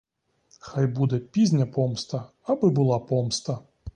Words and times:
Хай 0.59 0.87
буде 0.87 1.19
пізня 1.19 1.65
помста, 1.65 2.29
аби 2.43 2.69
була 2.69 2.99
помста! 2.99 3.59